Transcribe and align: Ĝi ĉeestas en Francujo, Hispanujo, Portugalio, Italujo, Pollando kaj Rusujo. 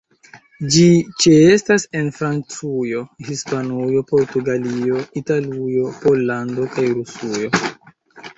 Ĝi 0.75 0.85
ĉeestas 1.25 1.83
en 1.99 2.09
Francujo, 2.15 3.01
Hispanujo, 3.27 4.01
Portugalio, 4.13 5.03
Italujo, 5.23 5.93
Pollando 6.07 6.67
kaj 6.79 6.89
Rusujo. 6.97 7.53